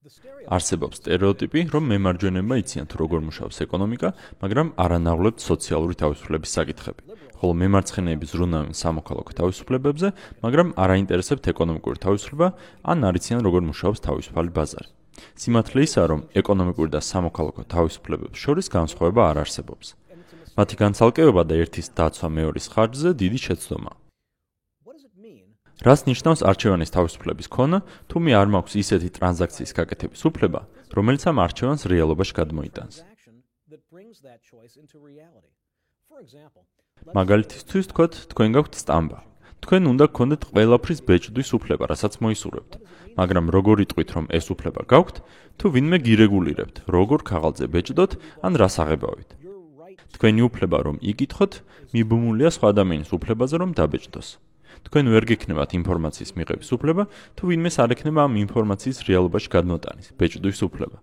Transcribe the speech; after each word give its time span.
არსებობს 0.00 0.96
სტერეოტიპი, 1.02 1.60
რომ 1.76 1.84
მემარჯვენეებმა 1.92 2.56
იციან 2.62 2.86
თუ 2.88 2.96
როგორ 3.04 3.20
მუშაობს 3.26 3.56
ეკონომიკა, 3.64 4.08
მაგრამ 4.40 4.68
არ 4.80 4.94
ანაღლებთ 4.96 5.44
სოციალური 5.44 5.94
თავისუფლების 6.00 6.54
საკითხები. 6.56 7.02
ხოლო 7.36 7.52
მემარცხენეები 7.60 8.26
ზრუნავენ 8.32 8.72
სამოქალაქო 8.80 9.32
თავისუფლებებზე, 9.40 10.08
მაგრამ 10.40 10.68
არ 10.80 10.90
აინტერესებთ 10.96 11.44
ეკონომიკური 11.52 11.98
თავისუფლება 12.00 12.48
ან 12.80 12.98
არ 13.04 13.14
იციან 13.20 13.40
როგორ 13.44 13.62
მუშაობს 13.68 14.00
თავისუფალი 14.08 14.50
ბაზარი. 14.56 14.88
სიმართლე 15.36 15.80
ისაა, 15.84 16.06
რომ 16.12 16.20
ეკონომიკური 16.40 16.90
და 16.96 17.00
სამოქალაქო 17.04 17.62
თავისუფლებებს 17.68 18.40
შორის 18.40 18.66
განსხვავება 18.72 19.22
არ 19.30 19.36
არსებობს. 19.44 19.86
მათი 20.56 20.74
განცალკევება 20.80 21.42
და 21.44 21.54
ერთის 21.60 21.92
დაცვა 21.92 22.28
მეორის 22.40 22.66
ხარჯზე 22.72 23.10
დიდი 23.20 23.38
შეცდომა. 23.46 23.92
რას 25.80 26.04
ნიშნავს 26.04 26.44
არჩევანის 26.44 26.92
თავისუფლების 26.92 27.48
ქონა, 27.48 27.78
თუ 28.08 28.16
მე 28.20 28.32
არ 28.36 28.48
მაქვს 28.52 28.74
ისეთი 28.84 29.08
ტრანზაქციის 29.16 29.72
გაკეთების 29.78 30.22
უფლება, 30.28 30.60
რომელიც 30.92 31.22
ამ 31.30 31.36
არჩევანს 31.40 31.82
რეალობაში 31.88 32.34
გადმოიტანს? 32.36 32.96
მაგალითისთვის 37.16 37.86
თქვათ, 37.90 38.12
თქვენ 38.28 38.48
გაქვთ 38.56 38.74
სტამბა. 38.76 39.18
თქვენ 39.64 39.82
უნდა 39.92 40.04
გქონდეთ 40.12 40.42
ყველაფრის 40.52 41.00
ბეჭდვის 41.08 41.50
უფლება, 41.56 41.84
რასაც 41.92 42.12
მოისურვებთ. 42.24 42.72
მაგრამ 43.16 43.46
როგორ 43.56 43.76
იტყვით, 43.84 44.10
რომ 44.16 44.24
ეს 44.36 44.46
უფლება 44.52 44.80
გაქვთ, 44.92 45.16
თუ 45.58 45.66
ვინმე 45.74 45.98
გირეგულირებთ, 46.06 46.76
როგორ 46.88 47.20
ქაღალდზე 47.24 47.66
ბეჭდოთ, 47.72 48.12
ან 48.44 48.52
რას 48.60 48.76
აღებავით? 48.84 49.30
თქვენი 50.16 50.40
უფლება 50.48 50.78
რომ 50.86 50.96
იკითხოთ, 51.00 51.52
მიბმულია 51.94 52.50
სხვა 52.56 52.66
ადამიანის 52.72 53.10
უფლებაზე 53.16 53.56
რომ 53.60 53.70
დაბეჭდოს. 53.78 54.28
თქვენ 54.86 55.04
ვერ 55.14 55.24
გექნებათ 55.30 55.70
ინფორმაციის 55.80 56.30
მიღების 56.38 56.70
უფლება, 56.76 57.02
თუ 57.36 57.42
ვინმეს 57.50 57.76
არ 57.82 57.90
ექნება 57.94 58.20
ამ 58.26 58.34
ინფორმაციის 58.44 58.98
რეალობაში 59.08 59.48
გადმოტანის, 59.56 60.06
ბეჭდვის 60.18 60.60
უფლება. 60.68 60.96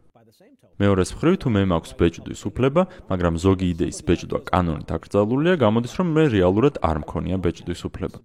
მეორეს 0.77 1.11
მხრივ, 1.17 1.35
თუ 1.41 1.47
მე 1.57 1.61
მაქვს 1.73 1.91
ბეჭდვის 1.97 2.41
უფლება, 2.49 2.81
მაგრამ 3.09 3.33
ზოგი 3.41 3.67
იდეის 3.73 3.99
ბეჭდვა 4.05 4.39
კანონით 4.45 4.89
აკრძალულია, 4.93 5.53
გამოდის 5.57 5.93
რომ 5.97 6.07
მე 6.13 6.23
რეალურად 6.37 6.75
არ 6.85 6.97
მქონია 7.01 7.37
ბეჭდვის 7.41 7.81
უფლება. 7.89 8.19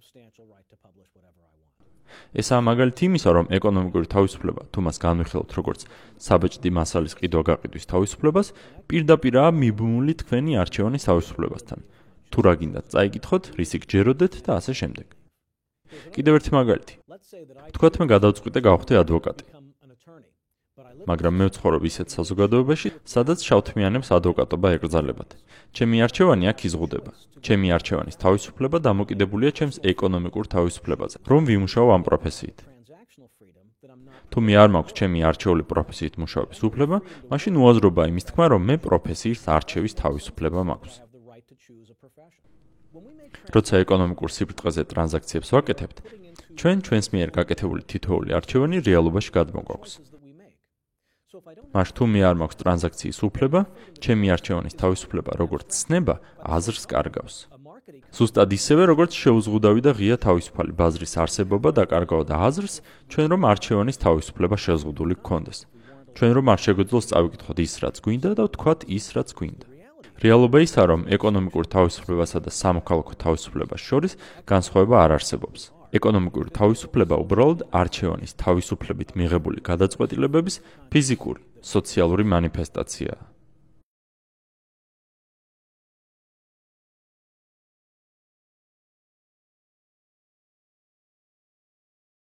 ესაა 2.33 2.61
მაგალითი 2.65 3.03
იმისა, 3.09 3.29
რომ 3.37 3.49
ეკონომიკური 3.57 4.07
თავისუფლება, 4.09 4.61
თუ 4.73 4.79
მას 4.85 4.97
განვიხილავთ 5.05 5.51
როგორც 5.53 5.81
საბეჭდი 6.17 6.69
მასალის 6.77 7.13
ყიდვა-გაყიდვის 7.21 7.85
თავისუფლებას, 7.93 8.47
პირდაპირაა 8.89 9.49
მიბმული 9.53 10.13
თქვენი 10.21 10.57
არჩევანის 10.61 11.05
თავისუფლებასთან. 11.09 11.79
თუ 12.33 12.39
რა 12.41 12.53
გინდათ, 12.57 12.85
წაიკითხოთ, 12.89 13.43
რისი 13.57 13.77
გჯეროდეთ 13.85 14.33
და 14.45 14.51
ასე 14.57 14.73
შემდეგ. 14.81 15.22
კიდევ 16.15 16.33
ერთი 16.39 16.51
მაგალითი. 16.57 16.93
თქვათ 17.75 17.93
მე 17.99 18.05
გადავწყვიტე 18.13 18.59
გავხდე 18.67 18.93
ადვოკატი. 19.03 19.45
მაგრამ 21.09 21.33
მე 21.39 21.45
ვცხოვრობ 21.49 21.83
ისეთ 21.89 22.07
საზოგადოებაში, 22.15 22.89
სადაც 23.13 23.39
შავთმიანებს 23.47 24.09
ადვოკატობა 24.17 24.67
ეკრძალებათ. 24.77 25.29
ჩემი 25.75 25.97
არჩევანი 26.05 26.45
აქ 26.51 26.59
იზღუდება. 26.69 27.11
ჩემი 27.45 27.67
არჩევანის 27.77 28.19
თავისუფლება 28.23 28.77
დამოკიდებულია 28.87 29.51
ჩემს 29.57 29.77
ეკონომიკურ 29.91 30.45
თავისუფლებაზე, 30.55 31.17
რომ 31.29 31.41
ვიმუშაო 31.49 31.87
ამ 31.97 32.03
პროფესიით. 32.07 32.57
თუ 34.33 34.37
მე 34.41 34.53
არ 34.63 34.69
მაქვს 34.73 34.93
ჩემი 34.97 35.19
არჩეული 35.29 35.63
პროფესიით 35.71 36.15
მუშაობის 36.21 36.59
უფლება, 36.67 36.97
მაშინ 37.29 37.53
უაზრობა 37.61 38.03
იმის 38.09 38.25
თქმა, 38.29 38.45
რომ 38.53 38.61
მე 38.69 38.75
პროფესიის 38.87 39.41
არჩევის 39.57 39.93
თავისუფლება 40.01 40.59
მაქვს. 40.73 40.93
როცა 43.53 43.79
ეკონომიკურ 43.83 44.29
სიფრთხეზე 44.33 44.83
ტრანზაქციებს 44.93 45.49
ვაკეთებთ, 45.53 45.97
ჩვენ 46.59 46.77
ჩვენს 46.85 47.07
მიერ 47.13 47.29
გაკეთებული 47.37 47.81
თითოეული 47.89 48.29
არჩევანი 48.37 48.77
რეალობაში 48.87 49.31
გადმოგვაქვს. 49.37 49.93
მას 51.73 51.89
თუ 51.97 52.03
მე 52.13 52.21
არ 52.29 52.35
მაქვს 52.37 52.59
ტრანზაქციის 52.61 53.19
უფლება, 53.25 53.59
ჩემი 53.97 54.25
არჩევანის 54.35 54.77
თავისუფლება 54.77 55.31
როგორც 55.41 55.67
ცნება 55.73 56.15
აზრს 56.45 56.83
კარგავს. 56.93 57.35
ზუსტად 58.13 58.49
ისევე 58.53 58.83
როგორც 58.93 59.11
შეუზღუდავი 59.17 59.81
და 59.81 59.91
ღია 59.97 60.17
თავისუფალი 60.21 60.71
ბაზრის 60.77 61.13
არსებობა 61.23 61.69
დაკარგავდა 61.81 62.33
აზრს, 62.47 62.75
ჩვენ 63.09 63.27
რომ 63.33 63.41
არჩევანის 63.49 63.97
თავისუფლება 64.05 64.55
შეზღუდული 64.65 65.15
გქონდეს. 65.19 65.59
ჩვენ 66.13 66.31
რომ 66.37 66.45
არ 66.53 66.59
შეგვეძლოს 66.61 67.09
წავიკითხოთ 67.09 67.57
ის, 67.65 67.73
რაც 67.81 67.95
გვინდა 68.05 68.29
და 68.37 68.43
ვთქვათ 68.45 68.79
ის, 68.85 69.05
რაც 69.17 69.29
გვინდა. 69.33 69.72
რეალობა 70.21 70.57
ისაა, 70.61 70.85
რომ 70.93 71.01
ეკონომიკურ 71.09 71.65
თავისუფლებასა 71.73 72.39
და 72.45 72.51
სამოქალაქო 72.53 73.13
თავისუფლებას 73.23 73.81
შორის 73.81 74.13
განსხვავება 74.45 74.95
არ 75.03 75.11
არსებობს. 75.17 75.61
ეკონომიკური 75.93 76.49
თავისუფლება 76.57 77.15
უბრალოდ 77.21 77.59
არჩევანის 77.69 78.33
თავისუფლებით 78.41 79.09
მიღებული 79.13 79.59
გადაწყვეტილებების 79.61 80.55
ფიზიკური, 80.89 81.41
სოციალური 81.61 82.23
მანიფესტაციაა. 82.33 83.32